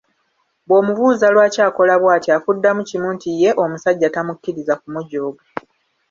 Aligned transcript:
Bw'omubuuza 0.67 1.25
lwaki 1.33 1.59
akola 1.67 1.93
bw'atyo 2.01 2.31
akuddamu 2.37 2.81
kimu 2.89 3.07
nti 3.15 3.29
ye 3.41 3.49
omusajja 3.63 4.07
tamukkiriza 4.11 4.73
kumujooga. 4.81 5.41